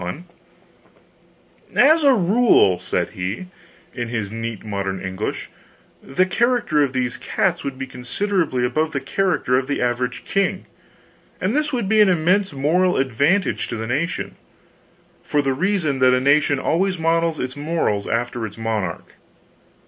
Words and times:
"And 0.01 0.25
as 1.75 2.01
a 2.01 2.11
rule," 2.15 2.79
said 2.79 3.11
he, 3.11 3.45
in 3.93 4.07
his 4.07 4.31
neat 4.31 4.65
modern 4.65 4.99
English, 4.99 5.51
"the 6.01 6.25
character 6.25 6.81
of 6.81 6.91
these 6.93 7.17
cats 7.17 7.63
would 7.63 7.77
be 7.77 7.85
considerably 7.85 8.65
above 8.65 8.93
the 8.93 8.99
character 8.99 9.59
of 9.59 9.67
the 9.67 9.79
average 9.79 10.25
king, 10.25 10.65
and 11.39 11.55
this 11.55 11.71
would 11.71 11.87
be 11.87 12.01
an 12.01 12.09
immense 12.09 12.51
moral 12.51 12.97
advantage 12.97 13.67
to 13.67 13.75
the 13.75 13.85
nation, 13.85 14.33
for 15.21 15.39
the 15.43 15.53
reason 15.53 15.99
that 15.99 16.15
a 16.15 16.19
nation 16.19 16.57
always 16.57 16.97
models 16.97 17.39
its 17.39 17.55
morals 17.55 18.07
after 18.07 18.43
its 18.47 18.57
monarch's. 18.57 19.13